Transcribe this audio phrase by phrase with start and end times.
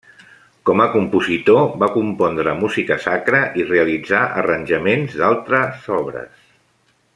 [0.69, 5.63] Com a compositor va compondre música sacra i realitzà arranjaments d'altre
[6.01, 6.45] obres.